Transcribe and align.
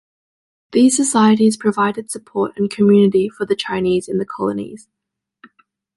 These 0.71 0.97
societies 0.97 1.57
provided 1.57 2.09
support 2.09 2.53
and 2.57 2.71
community 2.71 3.29
for 3.29 3.45
the 3.45 3.55
Chinese 3.55 4.07
in 4.07 4.17
the 4.17 4.25
colonies. 4.25 4.87